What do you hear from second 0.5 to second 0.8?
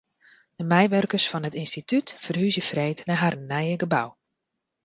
De